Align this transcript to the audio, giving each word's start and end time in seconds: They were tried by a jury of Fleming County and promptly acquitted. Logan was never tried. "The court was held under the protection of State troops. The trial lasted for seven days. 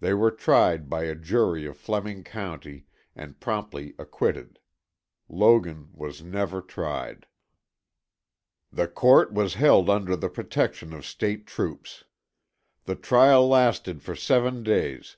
They 0.00 0.12
were 0.12 0.32
tried 0.32 0.90
by 0.90 1.04
a 1.04 1.14
jury 1.14 1.64
of 1.64 1.78
Fleming 1.78 2.24
County 2.24 2.84
and 3.14 3.40
promptly 3.40 3.94
acquitted. 3.98 4.58
Logan 5.30 5.88
was 5.94 6.22
never 6.22 6.60
tried. 6.60 7.26
"The 8.70 8.86
court 8.86 9.32
was 9.32 9.54
held 9.54 9.88
under 9.88 10.14
the 10.14 10.28
protection 10.28 10.92
of 10.92 11.06
State 11.06 11.46
troops. 11.46 12.04
The 12.84 12.96
trial 12.96 13.48
lasted 13.48 14.02
for 14.02 14.14
seven 14.14 14.62
days. 14.62 15.16